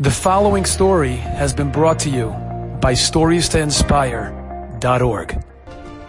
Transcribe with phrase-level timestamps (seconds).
[0.00, 2.28] The following story has been brought to you
[2.80, 5.32] by StoriesToInspire.org.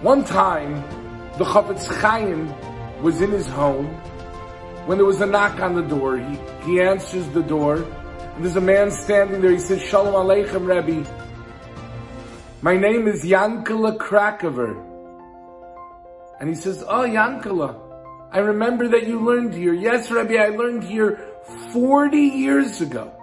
[0.04, 0.76] One time,
[1.40, 2.54] the Chafetz Chaim
[3.02, 3.88] was in his home
[4.86, 6.20] when there was a knock on the door.
[6.20, 9.54] He, he answers the door, and there's a man standing there.
[9.54, 11.04] He says, Shalom Aleichem, Rebbe.
[12.62, 14.78] My name is Yankala Krakover.
[16.40, 17.76] And he says, Oh, Yankala,
[18.32, 19.74] I remember that you learned here.
[19.74, 21.20] Yes, Rebbe, I learned here
[21.72, 23.16] 40 years ago.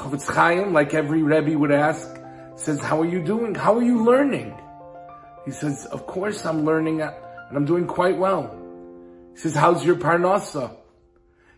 [0.00, 2.08] Chafetz Chaim, like every Rebbe would ask,
[2.56, 3.54] says, how are you doing?
[3.54, 4.58] How are you learning?
[5.44, 7.12] He says, of course I'm learning and
[7.54, 8.56] I'm doing quite well.
[9.34, 10.74] He says, how's your parnasa?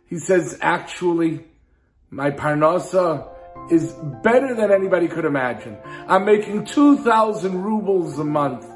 [0.07, 1.45] He says, actually,
[2.11, 3.29] my parnasa
[3.71, 3.93] is
[4.25, 5.79] better than anybody could imagine.
[6.09, 8.67] I'm making 2,000 rubles a month.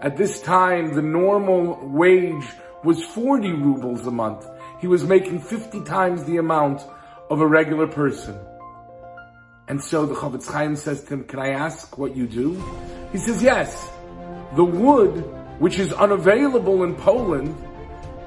[0.00, 2.46] At this time, the normal wage
[2.84, 4.46] was 40 rubles a month.
[4.80, 6.86] He was making 50 times the amount
[7.28, 8.38] of a regular person.
[9.68, 12.62] And so the Chafetz Chaim says to him, can I ask what you do?
[13.12, 13.90] He says, yes.
[14.56, 15.12] The wood,
[15.58, 17.54] which is unavailable in Poland,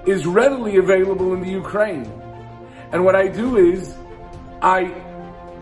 [0.06, 2.06] is readily available in the Ukraine.
[2.92, 3.96] And what I do is,
[4.62, 4.94] I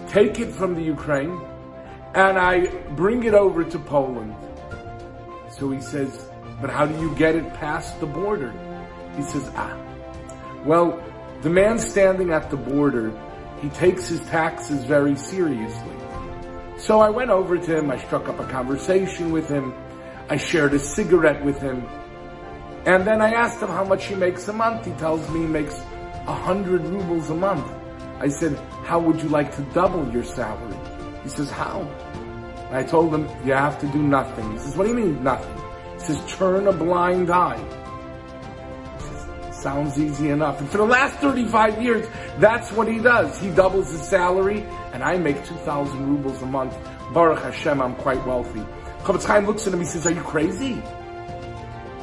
[0.10, 1.40] take it from the Ukraine,
[2.14, 4.36] and I bring it over to Poland.
[5.52, 8.52] So he says, but how do you get it past the border?
[9.16, 9.78] He says, ah.
[10.66, 11.02] Well,
[11.42, 13.12] the man standing at the border
[13.62, 15.96] he takes his taxes very seriously.
[16.78, 19.74] So I went over to him, I struck up a conversation with him,
[20.30, 21.86] I shared a cigarette with him,
[22.86, 24.86] and then I asked him how much he makes a month.
[24.86, 25.76] He tells me he makes
[26.26, 27.70] a hundred rubles a month.
[28.20, 30.78] I said, how would you like to double your salary?
[31.24, 31.88] He says, how?
[32.72, 34.52] I told him, you have to do nothing.
[34.54, 35.56] He says, what do you mean nothing?
[35.96, 37.62] He says, turn a blind eye.
[39.60, 40.62] Sounds easy enough.
[40.62, 42.08] And for the last 35 years,
[42.38, 43.38] that's what he does.
[43.40, 44.62] He doubles his salary,
[44.94, 46.78] and I make 2,000 rubles a month.
[47.14, 48.64] Baruch Hashem, I'm quite wealthy.
[49.00, 50.82] Chafetz Chaim looks at him, he says, are you crazy?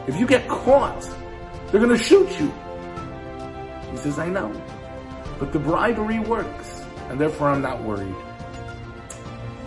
[0.07, 1.09] If you get caught,
[1.69, 2.53] they're gonna shoot you.
[3.91, 4.53] He says, I know.
[5.39, 8.15] But the bribery works, and therefore I'm not worried.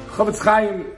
[0.10, 0.92] Chafetz Chaim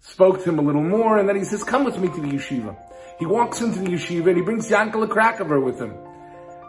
[0.00, 2.28] spoke to him a little more, and then he says, come with me to the
[2.28, 2.76] yeshiva.
[3.18, 5.94] He walks into the yeshiva and he brings Yankel Krakover with him.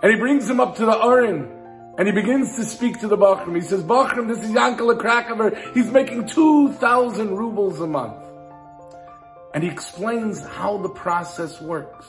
[0.01, 1.53] And he brings him up to the Aron.
[1.97, 3.55] And he begins to speak to the Bachram.
[3.55, 5.73] He says, Bachram, this is Yankel Krakover.
[5.73, 8.23] He's making 2,000 rubles a month.
[9.53, 12.05] And he explains how the process works.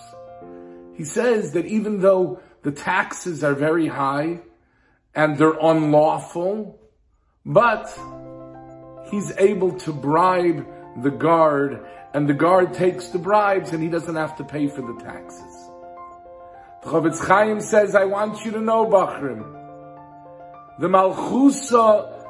[0.94, 4.40] He says that even though the taxes are very high
[5.14, 6.78] and they're unlawful,
[7.46, 7.88] but
[9.10, 10.66] he's able to bribe
[11.02, 14.82] the guard and the guard takes the bribes and he doesn't have to pay for
[14.82, 15.57] the taxes.
[16.88, 19.44] The Chafetz Chaim says, I want you to know, Bachrim,
[20.78, 22.24] the Malchusa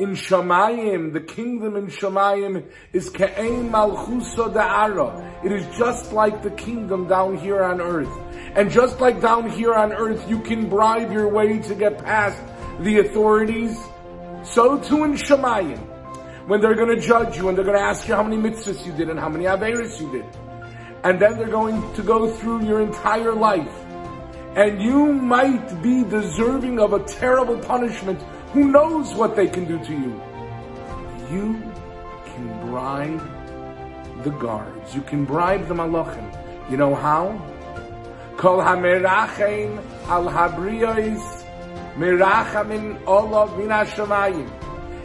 [0.00, 5.44] in Shamayim, the kingdom in Shamayim, is Ke'ein Malchusa Da'ara.
[5.44, 8.10] It is just like the kingdom down here on earth.
[8.56, 12.42] And just like down here on earth, you can bribe your way to get past
[12.80, 13.78] the authorities,
[14.42, 15.78] so too in Shamayim.
[16.48, 19.08] When they're gonna judge you and they're gonna ask you how many mitzvahs you did
[19.08, 20.24] and how many averis you did.
[21.04, 23.72] And then they're going to go through your entire life
[24.56, 28.20] and you might be deserving of a terrible punishment.
[28.52, 30.20] Who knows what they can do to you?
[31.30, 31.72] You
[32.24, 34.94] can bribe the guards.
[34.94, 36.70] You can bribe the malachim.
[36.70, 37.38] You know how?
[38.36, 41.44] Kol hamerachem al habriyos
[41.94, 44.50] merachamin olav min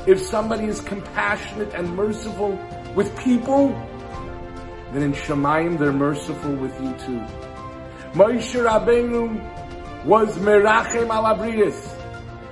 [0.07, 2.57] If somebody is compassionate and merciful
[2.95, 3.69] with people,
[4.91, 7.54] then in Shemayim they're merciful with you too.
[8.15, 11.35] Moshe Rabbeinu was merachem al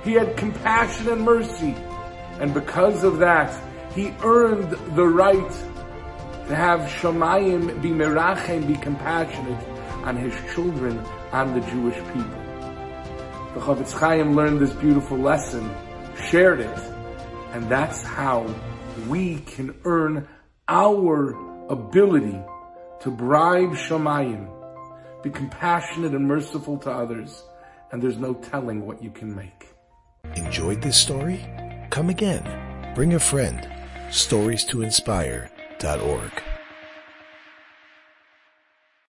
[0.04, 1.74] He had compassion and mercy.
[2.42, 3.58] And because of that,
[3.96, 5.52] he earned the right
[6.50, 9.64] to have Shemayim be merachem, be compassionate
[10.04, 11.00] on his children,
[11.32, 12.44] on the Jewish people.
[13.54, 15.74] The Chafetz Chaim learned this beautiful lesson,
[16.28, 16.78] shared it,
[17.54, 18.54] and that's how
[19.08, 20.28] we can earn
[20.68, 21.38] our
[21.70, 22.38] ability
[23.00, 24.50] to bribe Shemayim
[25.24, 27.44] be compassionate and merciful to others,
[27.92, 29.70] and there's no telling what you can make.
[30.36, 31.40] Enjoyed this story?
[31.90, 32.94] Come again.
[32.94, 33.68] Bring a friend.
[34.12, 36.43] Stories to inspire.org.